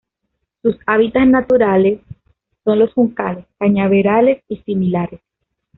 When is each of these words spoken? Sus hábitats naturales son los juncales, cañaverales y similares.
Sus 0.63 0.79
hábitats 0.87 1.27
naturales 1.27 1.99
son 2.63 2.79
los 2.79 2.91
juncales, 2.93 3.45
cañaverales 3.59 4.41
y 4.47 4.57
similares. 4.63 5.21